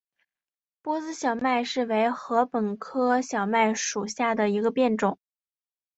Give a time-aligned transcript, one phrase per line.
[0.81, 5.19] 波斯小麦为禾本科小麦属下的一个变种。